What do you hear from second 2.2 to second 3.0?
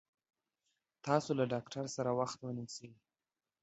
ونيسي